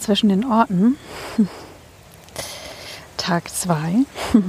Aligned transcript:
Zwischen 0.00 0.28
den 0.28 0.44
Orten. 0.44 0.96
Tag 3.16 3.50
2. 3.50 4.04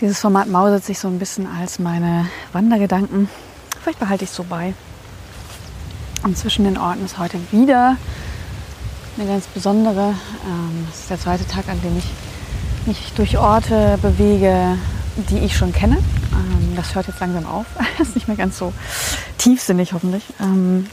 Dieses 0.00 0.20
Format 0.20 0.48
mausert 0.48 0.84
sich 0.84 0.98
so 0.98 1.08
ein 1.08 1.18
bisschen 1.18 1.46
als 1.46 1.78
meine 1.78 2.26
Wandergedanken. 2.52 3.28
Vielleicht 3.82 3.98
behalte 3.98 4.24
ich 4.24 4.30
es 4.30 4.36
so 4.36 4.44
bei. 4.44 4.74
Und 6.22 6.36
zwischen 6.36 6.64
den 6.64 6.76
Orten 6.76 7.04
ist 7.04 7.18
heute 7.18 7.38
wieder 7.50 7.96
eine 9.16 9.26
ganz 9.26 9.46
besondere. 9.46 10.14
Ähm, 10.44 10.86
es 10.92 11.00
ist 11.00 11.10
der 11.10 11.20
zweite 11.20 11.46
Tag, 11.46 11.68
an 11.68 11.80
dem 11.82 11.96
ich 11.96 12.04
mich 12.86 13.12
durch 13.16 13.38
Orte 13.38 13.98
bewege, 14.02 14.76
die 15.30 15.38
ich 15.38 15.56
schon 15.56 15.72
kenne. 15.72 15.96
Ähm, 16.32 16.76
das 16.76 16.94
hört 16.94 17.06
jetzt 17.06 17.20
langsam 17.20 17.46
auf. 17.46 17.66
ist 17.98 18.14
nicht 18.14 18.28
mehr 18.28 18.36
ganz 18.36 18.58
so 18.58 18.72
tiefsinnig, 19.38 19.94
hoffentlich. 19.94 20.24
Ähm, 20.40 20.86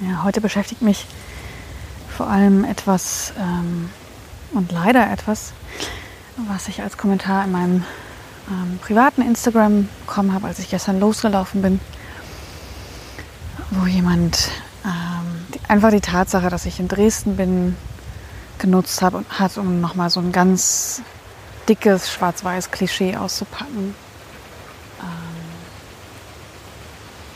ja, 0.00 0.24
heute 0.24 0.40
beschäftigt 0.40 0.82
mich 0.82 1.06
vor 2.14 2.28
allem 2.28 2.64
etwas 2.64 3.32
ähm, 3.38 3.90
und 4.52 4.70
leider 4.72 5.10
etwas, 5.10 5.52
was 6.48 6.68
ich 6.68 6.82
als 6.82 6.96
Kommentar 6.96 7.44
in 7.44 7.52
meinem 7.52 7.84
ähm, 8.48 8.78
privaten 8.80 9.22
Instagram 9.22 9.88
bekommen 10.06 10.32
habe, 10.32 10.46
als 10.46 10.58
ich 10.58 10.70
gestern 10.70 11.00
losgelaufen 11.00 11.62
bin, 11.62 11.80
wo 13.70 13.86
jemand 13.86 14.50
ähm, 14.84 15.46
die, 15.52 15.60
einfach 15.68 15.90
die 15.90 16.00
Tatsache, 16.00 16.50
dass 16.50 16.66
ich 16.66 16.78
in 16.78 16.88
Dresden 16.88 17.36
bin, 17.36 17.76
genutzt 18.58 19.02
habe 19.02 19.18
und 19.18 19.38
hat, 19.38 19.58
um 19.58 19.80
nochmal 19.80 20.10
so 20.10 20.20
ein 20.20 20.30
ganz 20.30 21.02
dickes 21.68 22.10
schwarz-weiß 22.10 22.70
Klischee 22.70 23.16
auszupacken. 23.16 23.94
Ähm, 25.00 25.54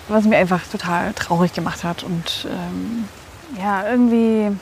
was 0.08 0.24
mir 0.24 0.36
einfach 0.36 0.62
total 0.70 1.12
traurig 1.14 1.52
gemacht 1.52 1.82
hat 1.84 2.04
und 2.04 2.46
ähm, 2.48 3.08
ja, 3.56 3.88
irgendwie 3.88 4.56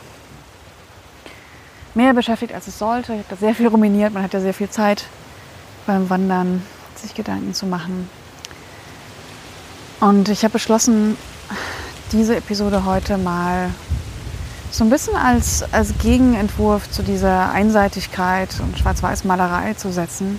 mehr 1.95 2.13
beschäftigt, 2.15 2.53
als 2.53 2.69
es 2.69 2.79
sollte. 2.79 3.15
Ich 3.15 3.19
habe 3.21 3.31
da 3.31 3.37
sehr 3.37 3.55
viel 3.55 3.67
ruminiert. 3.67 4.13
Man 4.13 4.23
hat 4.23 4.35
ja 4.35 4.41
sehr 4.41 4.55
viel 4.55 4.71
Zeit 4.71 5.07
beim 5.87 6.09
Wandern, 6.11 6.63
sich 6.95 7.15
Gedanken 7.15 7.55
zu 7.55 7.67
machen. 7.67 8.09
Und 10.01 10.29
ich 10.29 10.45
habe 10.45 10.53
beschlossen, 10.53 11.17
diese 12.13 12.37
Episode 12.37 12.85
heute 12.85 13.19
mal 13.19 13.71
so 14.71 14.85
ein 14.85 14.91
bisschen 14.91 15.17
als, 15.17 15.65
als 15.73 15.97
Gegenentwurf 15.99 16.91
zu 16.91 17.03
dieser 17.03 17.51
Einseitigkeit 17.51 18.61
und 18.61 18.79
Schwarz-Weiß-Malerei 18.79 19.75
zu 19.75 19.91
setzen. 19.91 20.39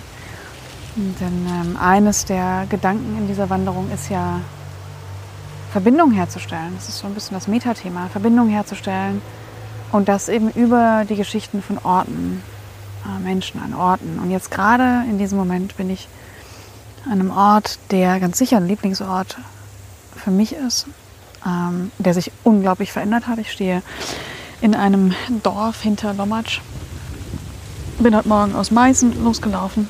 Denn 0.94 1.46
ähm, 1.46 1.76
eines 1.76 2.24
der 2.24 2.66
Gedanken 2.68 3.18
in 3.18 3.26
dieser 3.26 3.50
Wanderung 3.50 3.90
ist 3.92 4.10
ja, 4.10 4.40
Verbindung 5.70 6.12
herzustellen. 6.12 6.72
Das 6.76 6.88
ist 6.88 6.98
so 6.98 7.06
ein 7.06 7.14
bisschen 7.14 7.34
das 7.34 7.48
Metathema, 7.48 8.08
Verbindung 8.08 8.48
herzustellen 8.48 9.20
und 9.92 10.08
das 10.08 10.28
eben 10.28 10.50
über 10.50 11.04
die 11.08 11.16
Geschichten 11.16 11.62
von 11.62 11.78
Orten, 11.78 12.42
äh, 13.04 13.18
Menschen 13.22 13.60
an 13.60 13.74
Orten. 13.74 14.18
Und 14.18 14.30
jetzt 14.30 14.50
gerade 14.50 15.04
in 15.08 15.18
diesem 15.18 15.38
Moment 15.38 15.76
bin 15.76 15.90
ich 15.90 16.08
an 17.06 17.12
einem 17.12 17.30
Ort, 17.30 17.78
der 17.90 18.20
ganz 18.20 18.38
sicher 18.38 18.58
ein 18.58 18.66
Lieblingsort 18.66 19.38
für 20.16 20.30
mich 20.30 20.52
ist, 20.52 20.86
ähm, 21.46 21.90
der 21.98 22.14
sich 22.14 22.32
unglaublich 22.44 22.92
verändert 22.92 23.26
hat. 23.26 23.38
Ich 23.38 23.52
stehe 23.52 23.82
in 24.60 24.74
einem 24.74 25.14
Dorf 25.42 25.82
hinter 25.82 26.14
Lommatsch. 26.14 26.60
Bin 27.98 28.16
heute 28.16 28.28
Morgen 28.28 28.54
aus 28.54 28.70
Meißen 28.70 29.22
losgelaufen. 29.22 29.88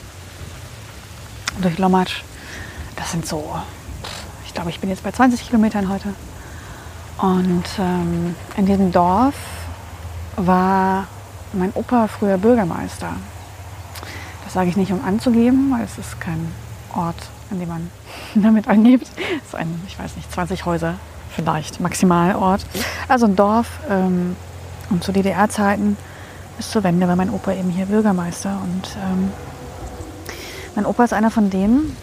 Durch 1.61 1.79
Lommatsch. 1.79 2.23
Das 2.97 3.13
sind 3.13 3.27
so, 3.27 3.55
ich 4.49 4.55
glaube, 4.55 4.71
ich 4.71 4.81
bin 4.81 4.89
jetzt 4.89 5.05
bei 5.05 5.13
20 5.13 5.47
Kilometern 5.47 5.91
heute. 5.91 6.09
Und 7.19 7.65
ähm, 7.79 8.35
in 8.57 8.65
diesem 8.65 8.91
Dorf 8.91 9.35
war 10.37 11.07
mein 11.53 11.71
Opa 11.75 12.09
früher 12.09 12.39
Bürgermeister. 12.39 13.13
Das 14.45 14.55
sage 14.55 14.71
ich 14.71 14.77
nicht, 14.77 14.91
um 14.91 15.05
anzugeben, 15.05 15.71
weil 15.71 15.85
es 15.85 15.99
ist 15.99 16.19
kein 16.19 16.51
Ort, 16.95 17.29
an 17.51 17.61
dem 17.61 17.69
man 17.69 17.91
damit 18.35 18.69
angibt. 18.69 19.09
Es 19.43 19.49
ist 19.49 19.55
ein, 19.55 19.83
ich 19.87 19.99
weiß 19.99 20.17
nicht, 20.17 20.33
20 20.33 20.65
Häuser 20.65 20.95
vielleicht, 21.37 21.81
Maximalort. 21.81 22.65
Also 23.07 23.27
ein 23.27 23.37
Dorf. 23.37 23.69
Ähm, 23.91 24.35
und 24.89 25.05
zu 25.05 25.13
DDR-Zeiten 25.13 25.99
bis 26.57 26.71
zur 26.71 26.83
Wende 26.85 27.07
war 27.07 27.17
mein 27.17 27.29
Opa 27.29 27.53
eben 27.53 27.69
hier 27.69 27.85
Bürgermeister. 27.85 28.59
Und 28.63 28.97
ähm, 28.97 29.31
mein 30.75 30.87
Opa 30.87 31.05
ist 31.05 31.13
einer 31.13 31.31
von 31.31 31.51
denen, 31.51 31.95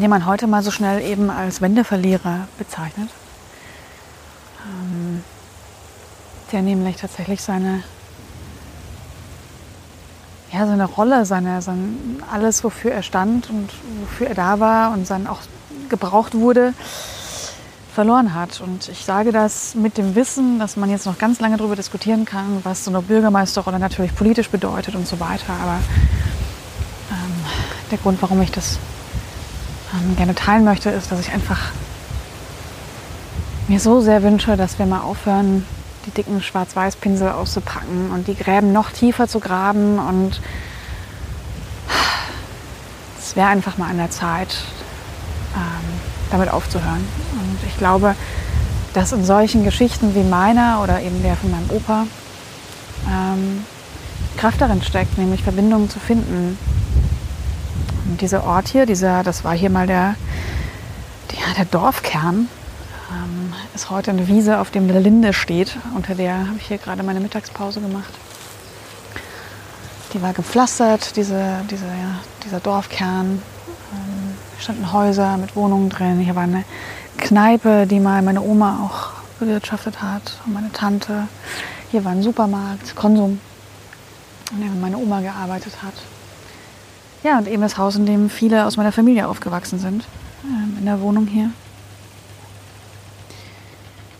den 0.00 0.10
man 0.10 0.26
heute 0.26 0.46
mal 0.46 0.62
so 0.62 0.70
schnell 0.70 1.02
eben 1.02 1.30
als 1.30 1.60
Wendeverlierer 1.60 2.48
bezeichnet. 2.58 3.08
Ähm, 4.64 5.22
der 6.52 6.62
nämlich 6.62 6.96
tatsächlich 6.96 7.42
seine, 7.42 7.82
ja, 10.52 10.66
seine 10.66 10.84
Rolle, 10.84 11.24
seine, 11.24 11.62
sein, 11.62 12.22
alles, 12.32 12.64
wofür 12.64 12.92
er 12.92 13.02
stand 13.02 13.50
und 13.50 13.70
wofür 14.00 14.28
er 14.28 14.34
da 14.34 14.60
war 14.60 14.92
und 14.92 15.08
dann 15.10 15.26
auch 15.26 15.40
gebraucht 15.88 16.34
wurde, 16.34 16.74
verloren 17.94 18.34
hat. 18.34 18.60
Und 18.60 18.88
ich 18.88 19.04
sage 19.04 19.32
das 19.32 19.74
mit 19.74 19.98
dem 19.98 20.14
Wissen, 20.14 20.58
dass 20.58 20.76
man 20.76 20.90
jetzt 20.90 21.06
noch 21.06 21.18
ganz 21.18 21.40
lange 21.40 21.56
darüber 21.56 21.76
diskutieren 21.76 22.24
kann, 22.24 22.60
was 22.62 22.84
so 22.84 22.90
eine 22.90 23.02
Bürgermeisterrolle 23.02 23.78
natürlich 23.78 24.14
politisch 24.14 24.50
bedeutet 24.50 24.94
und 24.94 25.06
so 25.06 25.20
weiter. 25.20 25.52
Aber 25.62 25.78
ähm, 27.10 27.44
der 27.90 27.98
Grund, 27.98 28.22
warum 28.22 28.40
ich 28.42 28.52
das 28.52 28.78
ähm, 29.94 30.16
gerne 30.16 30.34
teilen 30.34 30.64
möchte, 30.64 30.90
ist, 30.90 31.10
dass 31.10 31.20
ich 31.20 31.32
einfach 31.32 31.58
mir 33.68 33.80
so 33.80 34.00
sehr 34.00 34.22
wünsche, 34.22 34.56
dass 34.56 34.78
wir 34.78 34.86
mal 34.86 35.00
aufhören, 35.00 35.64
die 36.06 36.10
dicken 36.10 36.42
Schwarz-Weiß-Pinsel 36.42 37.30
auszupacken 37.30 38.10
und 38.10 38.26
die 38.26 38.34
Gräben 38.34 38.72
noch 38.72 38.90
tiefer 38.90 39.28
zu 39.28 39.40
graben. 39.40 39.98
Und 39.98 40.40
es 43.18 43.36
wäre 43.36 43.48
einfach 43.48 43.76
mal 43.76 43.90
an 43.90 43.98
der 43.98 44.10
Zeit, 44.10 44.56
ähm, 45.54 46.00
damit 46.30 46.50
aufzuhören. 46.50 47.06
Und 47.32 47.58
ich 47.66 47.76
glaube, 47.76 48.14
dass 48.94 49.12
in 49.12 49.24
solchen 49.24 49.64
Geschichten 49.64 50.14
wie 50.14 50.22
meiner 50.22 50.80
oder 50.82 51.00
eben 51.02 51.22
der 51.22 51.36
von 51.36 51.50
meinem 51.50 51.70
Opa 51.70 52.06
ähm, 53.06 53.64
Kraft 54.38 54.60
darin 54.60 54.82
steckt, 54.82 55.18
nämlich 55.18 55.42
Verbindungen 55.42 55.90
zu 55.90 56.00
finden. 56.00 56.58
Dieser 58.20 58.44
Ort 58.44 58.68
hier, 58.68 58.84
dieser, 58.84 59.22
das 59.22 59.44
war 59.44 59.54
hier 59.54 59.70
mal 59.70 59.86
der, 59.86 60.16
der, 61.30 61.54
der 61.56 61.64
Dorfkern, 61.66 62.48
ähm, 63.12 63.52
ist 63.74 63.90
heute 63.90 64.10
eine 64.10 64.26
Wiese, 64.26 64.58
auf 64.58 64.70
dem 64.70 64.88
eine 64.88 64.98
Linde 64.98 65.32
steht. 65.32 65.76
Unter 65.94 66.16
der 66.16 66.48
habe 66.48 66.56
ich 66.58 66.66
hier 66.66 66.78
gerade 66.78 67.02
meine 67.04 67.20
Mittagspause 67.20 67.80
gemacht. 67.80 68.10
Die 70.12 70.20
war 70.20 70.32
gepflastert, 70.32 71.14
diese, 71.16 71.60
diese, 71.70 71.84
ja, 71.84 72.18
dieser 72.44 72.58
Dorfkern. 72.58 73.40
Ähm, 73.92 74.34
standen 74.58 74.92
Häuser 74.92 75.36
mit 75.36 75.54
Wohnungen 75.54 75.88
drin. 75.88 76.18
Hier 76.18 76.34
war 76.34 76.42
eine 76.42 76.64
Kneipe, 77.18 77.86
die 77.86 78.00
mal 78.00 78.22
meine 78.22 78.42
Oma 78.42 78.80
auch 78.84 79.38
bewirtschaftet 79.38 80.02
hat 80.02 80.38
und 80.44 80.54
meine 80.54 80.72
Tante. 80.72 81.28
Hier 81.92 82.04
war 82.04 82.12
ein 82.12 82.22
Supermarkt, 82.22 82.96
Konsum, 82.96 83.40
in 84.50 84.60
dem 84.60 84.80
meine 84.80 84.98
Oma 84.98 85.20
gearbeitet 85.20 85.74
hat. 85.82 85.94
Ja, 87.28 87.36
und 87.36 87.46
eben 87.46 87.60
das 87.60 87.76
Haus, 87.76 87.94
in 87.94 88.06
dem 88.06 88.30
viele 88.30 88.64
aus 88.64 88.78
meiner 88.78 88.90
Familie 88.90 89.28
aufgewachsen 89.28 89.78
sind, 89.78 90.06
ähm, 90.44 90.78
in 90.78 90.86
der 90.86 91.02
Wohnung 91.02 91.26
hier. 91.26 91.50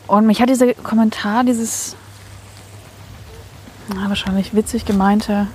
Und 0.07 0.27
mich 0.27 0.43
hat 0.43 0.51
dieser 0.51 0.75
Kommentar, 0.75 1.43
dieses 1.43 1.97
na, 3.89 4.11
wahrscheinlich 4.11 4.53
witzig 4.53 4.85
gemeinte, 4.85 5.47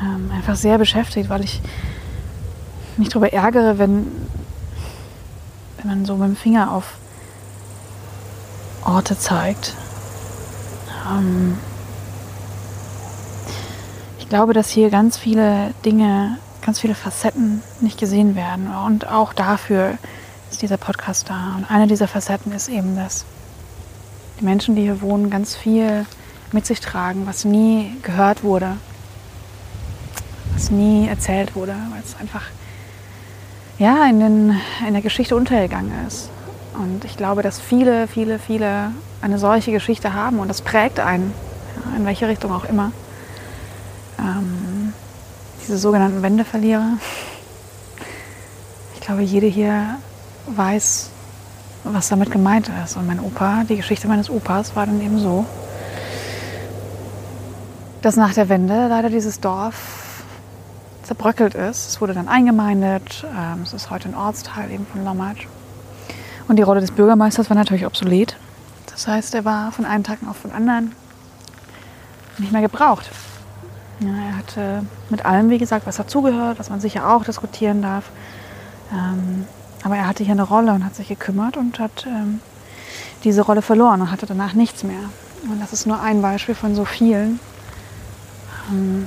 ähm, 0.00 0.30
einfach 0.32 0.54
sehr 0.54 0.78
beschäftigt, 0.78 1.28
weil 1.28 1.42
ich 1.42 1.60
mich 2.98 3.08
darüber 3.08 3.32
ärgere, 3.32 3.78
wenn, 3.78 4.06
wenn 5.78 5.86
man 5.88 6.04
so 6.04 6.14
mit 6.14 6.28
dem 6.28 6.36
Finger 6.36 6.70
auf 6.70 6.94
Orte 8.84 9.18
zeigt. 9.18 9.74
Ähm, 11.10 11.58
glaube, 14.32 14.54
dass 14.54 14.70
hier 14.70 14.88
ganz 14.88 15.18
viele 15.18 15.74
Dinge 15.84 16.38
ganz 16.64 16.80
viele 16.80 16.94
Facetten 16.94 17.62
nicht 17.82 18.00
gesehen 18.00 18.34
werden. 18.34 18.72
Und 18.86 19.06
auch 19.06 19.34
dafür 19.34 19.98
ist 20.50 20.62
dieser 20.62 20.78
Podcast 20.78 21.28
da. 21.28 21.56
Und 21.58 21.70
eine 21.70 21.86
dieser 21.86 22.08
Facetten 22.08 22.50
ist 22.52 22.70
eben, 22.70 22.96
dass 22.96 23.26
die 24.40 24.44
Menschen, 24.44 24.74
die 24.74 24.84
hier 24.84 25.02
wohnen, 25.02 25.28
ganz 25.28 25.54
viel 25.54 26.06
mit 26.50 26.64
sich 26.64 26.80
tragen, 26.80 27.26
was 27.26 27.44
nie 27.44 27.94
gehört 28.02 28.42
wurde, 28.42 28.78
was 30.54 30.70
nie 30.70 31.08
erzählt 31.08 31.54
wurde, 31.54 31.74
weil 31.90 32.00
es 32.02 32.18
einfach 32.18 32.44
ja, 33.78 34.06
in, 34.06 34.18
den, 34.18 34.60
in 34.88 34.94
der 34.94 35.02
Geschichte 35.02 35.36
untergegangen 35.36 35.92
ist. 36.08 36.30
Und 36.82 37.04
ich 37.04 37.18
glaube, 37.18 37.42
dass 37.42 37.60
viele, 37.60 38.08
viele, 38.08 38.38
viele 38.38 38.92
eine 39.20 39.38
solche 39.38 39.72
Geschichte 39.72 40.14
haben 40.14 40.38
und 40.38 40.48
das 40.48 40.62
prägt 40.62 41.00
einen, 41.00 41.34
ja, 41.76 41.98
in 41.98 42.06
welche 42.06 42.28
Richtung 42.28 42.50
auch 42.50 42.64
immer. 42.64 42.92
Ähm, 44.18 44.92
diese 45.62 45.78
sogenannten 45.78 46.22
Wendeverlierer. 46.22 46.98
Ich 48.94 49.00
glaube, 49.00 49.22
jede 49.22 49.46
hier 49.46 49.98
weiß, 50.46 51.10
was 51.84 52.08
damit 52.08 52.30
gemeint 52.30 52.70
ist. 52.84 52.96
Und 52.96 53.06
mein 53.06 53.20
Opa, 53.20 53.64
die 53.68 53.76
Geschichte 53.76 54.08
meines 54.08 54.30
Opas 54.30 54.76
war 54.76 54.86
dann 54.86 55.00
eben 55.00 55.18
so, 55.18 55.44
dass 58.02 58.16
nach 58.16 58.34
der 58.34 58.48
Wende 58.48 58.88
leider 58.88 59.10
dieses 59.10 59.40
Dorf 59.40 60.24
zerbröckelt 61.02 61.54
ist. 61.54 61.88
Es 61.88 62.00
wurde 62.00 62.14
dann 62.14 62.28
eingemeindet. 62.28 63.24
Ähm, 63.24 63.62
es 63.62 63.72
ist 63.72 63.90
heute 63.90 64.08
ein 64.08 64.14
Ortsteil 64.14 64.70
eben 64.70 64.86
von 64.86 65.04
Lommatsch. 65.04 65.46
Und 66.48 66.56
die 66.56 66.62
Rolle 66.62 66.80
des 66.80 66.90
Bürgermeisters 66.90 67.50
war 67.50 67.56
natürlich 67.56 67.86
obsolet. 67.86 68.36
Das 68.86 69.06
heißt, 69.06 69.34
er 69.34 69.44
war 69.44 69.72
von 69.72 69.84
einem 69.84 70.04
Tag 70.04 70.18
auf 70.28 70.42
den 70.42 70.52
anderen 70.52 70.92
nicht 72.38 72.52
mehr 72.52 72.62
gebraucht. 72.62 73.10
Ja, 74.04 74.08
er 74.08 74.36
hatte 74.36 74.86
mit 75.10 75.24
allem, 75.24 75.50
wie 75.50 75.58
gesagt, 75.58 75.86
was 75.86 75.96
dazugehört, 75.96 76.58
was 76.58 76.70
man 76.70 76.80
sicher 76.80 77.08
auch 77.08 77.24
diskutieren 77.24 77.82
darf. 77.82 78.10
Ähm, 78.92 79.46
aber 79.84 79.96
er 79.96 80.06
hatte 80.08 80.24
hier 80.24 80.32
eine 80.32 80.42
Rolle 80.42 80.72
und 80.72 80.84
hat 80.84 80.94
sich 80.94 81.08
gekümmert 81.08 81.56
und 81.56 81.78
hat 81.78 82.06
ähm, 82.06 82.40
diese 83.24 83.42
Rolle 83.42 83.62
verloren 83.62 84.00
und 84.00 84.10
hatte 84.10 84.26
danach 84.26 84.54
nichts 84.54 84.82
mehr. 84.82 85.10
Und 85.44 85.60
das 85.60 85.72
ist 85.72 85.86
nur 85.86 86.00
ein 86.00 86.22
Beispiel 86.22 86.54
von 86.54 86.74
so 86.74 86.84
vielen, 86.84 87.38
ähm, 88.70 89.06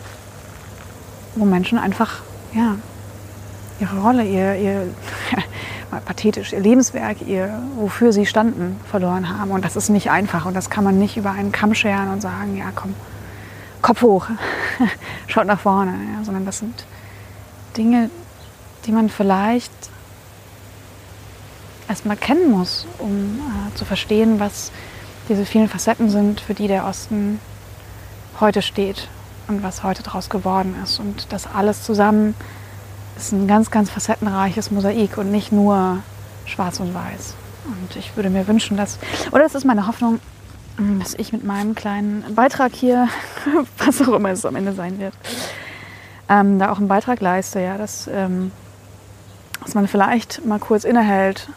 wo 1.36 1.46
Menschen 1.46 1.78
einfach 1.78 2.22
ja, 2.54 2.76
ihre 3.80 4.00
Rolle, 4.00 4.24
ihr, 4.24 4.56
ihr 4.56 4.88
pathetisch, 6.06 6.54
ihr 6.54 6.60
Lebenswerk, 6.60 7.22
ihr, 7.26 7.62
wofür 7.78 8.14
sie 8.14 8.26
standen, 8.26 8.80
verloren 8.90 9.38
haben. 9.38 9.52
Und 9.52 9.66
das 9.66 9.76
ist 9.76 9.90
nicht 9.90 10.10
einfach 10.10 10.46
und 10.46 10.54
das 10.54 10.70
kann 10.70 10.84
man 10.84 11.00
nicht 11.00 11.18
über 11.18 11.32
einen 11.32 11.52
Kamm 11.52 11.74
scheren 11.74 12.10
und 12.10 12.22
sagen, 12.22 12.58
ja 12.58 12.72
komm, 12.74 12.94
Kopf 13.82 14.02
hoch, 14.02 14.28
schaut 15.28 15.48
nach 15.48 15.60
vorne, 15.60 15.94
ja, 16.14 16.24
sondern 16.24 16.46
das 16.46 16.60
sind 16.60 16.86
Dinge, 17.78 18.10
die 18.86 18.92
man 18.92 19.10
vielleicht 19.10 19.72
erstmal 21.88 22.18
kennen 22.18 22.52
muss, 22.52 22.88
um 23.00 23.40
äh, 23.40 23.76
zu 23.76 23.86
verstehen, 23.86 24.40
was 24.40 24.72
diese 25.30 25.46
vielen 25.46 25.68
Facetten 25.68 26.10
sind, 26.10 26.40
für 26.40 26.54
die 26.54 26.68
der 26.68 26.86
Osten 26.86 27.40
heute 28.40 28.62
steht 28.62 29.08
und 29.48 29.64
was 29.64 29.84
heute 29.84 30.04
daraus 30.04 30.30
geworden 30.30 30.76
ist. 30.84 31.00
Und 31.00 31.32
das 31.32 31.48
alles 31.48 31.84
zusammen 31.84 32.36
ist 33.16 33.32
ein 33.32 33.48
ganz, 33.48 33.72
ganz 33.72 33.90
facettenreiches 33.90 34.72
Mosaik 34.72 35.18
und 35.18 35.32
nicht 35.32 35.52
nur 35.52 36.00
schwarz 36.46 36.80
und 36.80 36.94
weiß. 36.94 37.36
Und 37.66 37.96
ich 37.96 38.16
würde 38.16 38.30
mir 38.30 38.48
wünschen, 38.48 38.78
dass, 38.78 39.00
oder 39.32 39.44
das 39.44 39.56
ist 39.56 39.66
meine 39.66 39.88
Hoffnung, 39.88 40.20
dass 40.78 41.14
ich 41.14 41.32
mit 41.32 41.44
meinem 41.44 41.76
kleinen 41.76 42.36
Beitrag 42.36 42.74
hier, 42.74 43.08
was 43.78 44.02
auch 44.02 44.14
immer 44.14 44.30
es 44.30 44.46
am 44.46 44.56
Ende 44.56 44.74
sein 44.74 45.00
wird, 45.00 45.14
ähm, 46.30 46.60
da 46.60 46.72
auch 46.72 46.78
einen 46.78 46.88
Beitrag 46.88 47.22
leiste, 47.22 47.60
ja, 47.60 47.78
dass, 47.78 48.10
ähm, 48.12 48.52
dass 49.64 49.74
man 49.74 49.88
vielleicht 49.88 50.46
mal 50.46 50.60
kurz 50.60 50.84
innehält, 50.84 51.50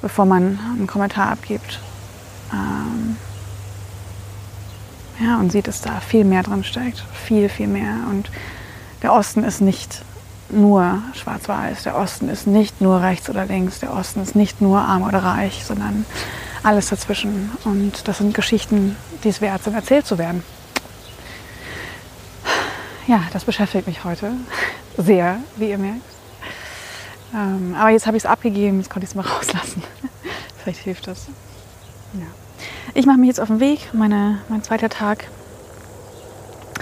bevor 0.00 0.24
man 0.24 0.58
einen 0.76 0.86
Kommentar 0.86 1.30
abgibt. 1.30 1.80
Ähm, 2.52 3.16
ja, 5.20 5.38
und 5.38 5.52
sieht, 5.52 5.68
dass 5.68 5.82
da 5.82 6.00
viel 6.00 6.24
mehr 6.24 6.42
drin 6.42 6.64
steckt. 6.64 7.04
Viel, 7.12 7.48
viel 7.48 7.66
mehr. 7.66 7.94
Und 8.08 8.30
der 9.02 9.12
Osten 9.12 9.44
ist 9.44 9.60
nicht 9.60 10.02
nur 10.48 11.02
schwarz-weiß. 11.14 11.82
Der 11.82 11.96
Osten 11.96 12.28
ist 12.28 12.46
nicht 12.46 12.80
nur 12.80 13.02
rechts 13.02 13.28
oder 13.28 13.44
links. 13.44 13.80
Der 13.80 13.92
Osten 13.92 14.22
ist 14.22 14.34
nicht 14.34 14.60
nur 14.62 14.80
arm 14.80 15.02
oder 15.02 15.22
reich, 15.22 15.64
sondern 15.64 16.06
alles 16.62 16.88
dazwischen. 16.88 17.50
Und 17.64 18.06
das 18.08 18.18
sind 18.18 18.34
Geschichten, 18.34 18.96
die 19.24 19.28
es 19.28 19.40
wert 19.40 19.64
sind, 19.64 19.74
erzählt 19.74 20.06
zu 20.06 20.18
werden. 20.18 20.42
Ja, 23.06 23.22
das 23.32 23.44
beschäftigt 23.44 23.86
mich 23.86 24.04
heute 24.04 24.32
sehr, 24.96 25.38
wie 25.56 25.70
ihr 25.70 25.78
merkt. 25.78 26.00
Ähm, 27.34 27.74
aber 27.78 27.90
jetzt 27.90 28.06
habe 28.06 28.16
ich 28.16 28.24
es 28.24 28.30
abgegeben, 28.30 28.78
jetzt 28.78 28.90
konnte 28.90 29.04
ich 29.04 29.10
es 29.10 29.14
mal 29.14 29.26
rauslassen. 29.26 29.82
Vielleicht 30.62 30.80
hilft 30.80 31.06
das. 31.06 31.26
Ja. 32.14 32.26
Ich 32.94 33.06
mache 33.06 33.18
mich 33.18 33.28
jetzt 33.28 33.40
auf 33.40 33.48
den 33.48 33.60
Weg. 33.60 33.90
Meine, 33.92 34.40
mein 34.48 34.62
zweiter 34.62 34.88
Tag 34.88 35.28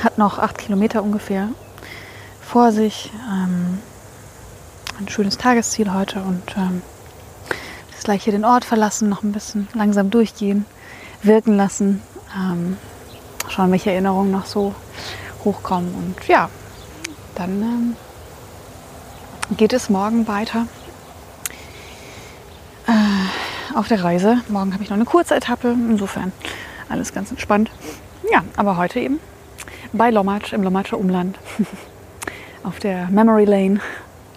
hat 0.02 0.18
noch 0.18 0.38
acht 0.38 0.58
Kilometer 0.58 1.02
ungefähr 1.02 1.48
vor 2.40 2.72
sich. 2.72 3.10
Ähm, 3.30 3.78
ein 4.98 5.08
schönes 5.08 5.38
Tagesziel 5.38 5.92
heute 5.92 6.20
und 6.20 6.56
ähm, 6.56 6.82
jetzt 7.98 8.04
gleich 8.04 8.22
hier 8.22 8.32
den 8.32 8.44
Ort 8.44 8.64
verlassen, 8.64 9.08
noch 9.08 9.24
ein 9.24 9.32
bisschen 9.32 9.66
langsam 9.74 10.08
durchgehen, 10.08 10.66
wirken 11.24 11.56
lassen, 11.56 12.00
ähm, 12.32 12.76
schauen, 13.48 13.72
welche 13.72 13.90
Erinnerungen 13.90 14.30
noch 14.30 14.46
so 14.46 14.72
hochkommen 15.44 15.92
und 15.94 16.28
ja, 16.28 16.48
dann 17.34 17.60
ähm, 17.60 17.96
geht 19.56 19.72
es 19.72 19.90
morgen 19.90 20.28
weiter 20.28 20.68
äh, 22.86 23.76
auf 23.76 23.88
der 23.88 24.04
Reise. 24.04 24.42
Morgen 24.48 24.72
habe 24.74 24.84
ich 24.84 24.90
noch 24.90 24.96
eine 24.96 25.04
kurze 25.04 25.34
Etappe, 25.34 25.72
insofern 25.72 26.30
alles 26.88 27.12
ganz 27.12 27.32
entspannt. 27.32 27.68
Ja, 28.30 28.44
aber 28.56 28.76
heute 28.76 29.00
eben 29.00 29.18
bei 29.92 30.10
Lommatsch 30.10 30.52
im 30.52 30.62
Lommatscher 30.62 30.98
Umland. 30.98 31.36
auf 32.62 32.78
der 32.78 33.08
Memory 33.08 33.44
Lane. 33.44 33.80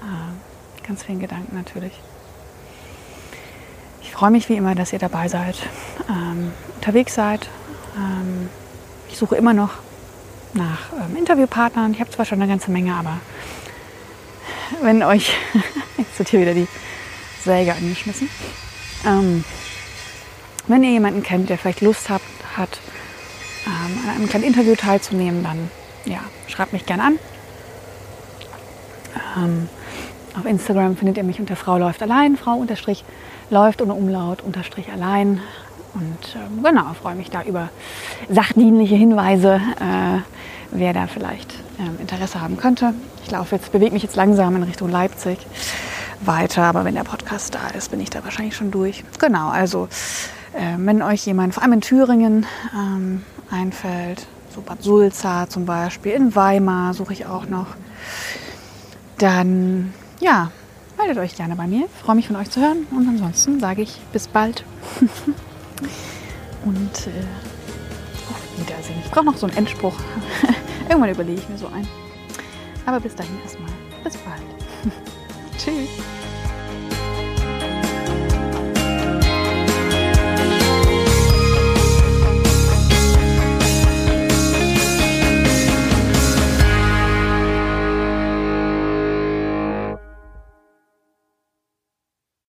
Äh, 0.02 0.88
ganz 0.88 1.04
vielen 1.04 1.20
Gedanken 1.20 1.56
natürlich. 1.56 1.94
Ich 4.22 4.24
freue 4.24 4.34
mich 4.34 4.50
wie 4.50 4.56
immer, 4.56 4.76
dass 4.76 4.94
ihr 4.94 5.00
dabei 5.00 5.28
seid, 5.28 5.56
ähm, 6.08 6.54
unterwegs 6.76 7.16
seid. 7.16 7.50
Ähm, 7.98 8.50
ich 9.10 9.18
suche 9.18 9.36
immer 9.36 9.52
noch 9.52 9.72
nach 10.54 10.94
ähm, 10.94 11.16
Interviewpartnern. 11.16 11.92
Ich 11.94 12.00
habe 12.00 12.12
zwar 12.12 12.26
schon 12.26 12.40
eine 12.40 12.48
ganze 12.48 12.70
Menge, 12.70 12.94
aber 12.94 13.20
wenn 14.84 15.02
euch, 15.02 15.34
jetzt 15.98 16.20
wird 16.20 16.30
hier 16.30 16.42
wieder 16.42 16.54
die 16.54 16.68
Säge 17.44 17.74
angeschmissen, 17.74 18.30
ähm, 19.08 19.44
wenn 20.68 20.84
ihr 20.84 20.92
jemanden 20.92 21.24
kennt, 21.24 21.50
der 21.50 21.58
vielleicht 21.58 21.82
Lust 21.82 22.12
hat, 22.12 22.22
hat 22.56 22.80
ähm, 23.66 24.08
an 24.08 24.18
einem 24.18 24.30
kleinen 24.30 24.46
Interview 24.46 24.76
teilzunehmen, 24.76 25.42
dann 25.42 25.72
ja, 26.06 26.20
schreibt 26.48 26.74
mich 26.74 26.86
gerne 26.86 27.06
an. 27.06 27.20
Ähm, 29.36 29.68
auf 30.38 30.46
Instagram 30.46 30.96
findet 30.96 31.18
ihr 31.18 31.24
mich 31.24 31.40
unter 31.40 31.56
Frau 31.56 31.80
läuft 31.80 32.04
allein, 32.04 32.38
Frau 32.38 32.54
unterstrich 32.54 33.04
läuft 33.52 33.82
ohne 33.82 33.94
Umlaut 33.94 34.42
unterstrich 34.42 34.92
allein. 34.92 35.42
Und 35.94 36.36
ähm, 36.36 36.64
genau, 36.64 36.94
freue 36.94 37.16
mich 37.16 37.30
da 37.30 37.44
über 37.44 37.70
sachdienliche 38.30 38.96
Hinweise, 38.96 39.56
äh, 39.80 40.22
wer 40.72 40.94
da 40.94 41.08
vielleicht 41.08 41.54
ähm, 41.80 41.98
Interesse 42.00 42.42
haben 42.42 42.58
könnte. 42.58 42.94
Ich 43.24 43.32
laufe 43.32 43.56
jetzt, 43.56 43.72
bewege 43.72 43.92
mich 43.92 44.04
jetzt 44.04 44.16
langsam 44.16 44.56
in 44.56 44.64
Richtung 44.64 44.90
Leipzig 44.90 45.38
weiter, 46.22 46.64
aber 46.64 46.86
wenn 46.86 46.96
der 46.96 47.04
Podcast 47.04 47.54
da 47.54 47.68
ist, 47.78 47.92
bin 47.92 48.00
ich 48.00 48.10
da 48.10 48.24
wahrscheinlich 48.24 48.56
schon 48.56 48.72
durch. 48.72 49.04
Genau, 49.20 49.50
also 49.50 49.90
äh, 50.54 50.78
wenn 50.78 51.02
euch 51.02 51.26
jemand, 51.26 51.54
vor 51.54 51.64
allem 51.64 51.74
in 51.74 51.82
Thüringen, 51.82 52.46
ähm, 52.74 53.24
einfällt, 53.52 54.26
so 54.56 54.62
Bad 54.62 54.82
Sulza 54.82 55.50
zum 55.50 55.66
Beispiel, 55.66 56.14
in 56.14 56.36
Weimar 56.36 56.94
suche 56.94 57.14
ich 57.14 57.26
auch 57.26 57.48
noch 57.48 57.68
dann 59.18 59.94
ja, 60.22 60.52
meldet 61.02 61.24
euch 61.24 61.36
gerne 61.36 61.56
bei 61.56 61.68
mir. 61.68 61.86
Ich 61.86 62.02
freue 62.04 62.16
mich 62.16 62.28
von 62.28 62.36
euch 62.36 62.50
zu 62.50 62.62
hören. 62.62 62.86
Und 62.92 63.08
ansonsten 63.08 63.60
sage 63.60 63.82
ich 63.82 64.00
bis 64.14 64.28
bald. 64.28 64.64
Und 66.66 67.08
äh, 67.08 67.26
auf 68.30 68.60
Wiedersehen. 68.60 69.02
Ich 69.04 69.12
brauche 69.12 69.26
noch 69.26 69.38
so 69.38 69.48
einen 69.48 69.58
Endspruch. 69.58 69.96
Irgendwann 70.90 71.10
überlege 71.10 71.42
ich 71.42 71.50
mir 71.50 71.58
so 71.58 71.68
ein. 71.68 71.88
Aber 72.86 73.00
bis 73.00 73.16
dahin 73.16 73.40
erstmal. 73.42 73.72
Bis 74.04 74.18
bald. 74.18 74.94
Tschüss. 75.58 75.90